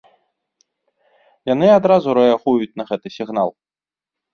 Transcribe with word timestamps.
Яны 1.53 1.67
адразу 1.79 2.07
рэагуюць 2.21 2.77
на 2.83 2.91
гэты 2.93 3.07
сігнал. 3.21 3.59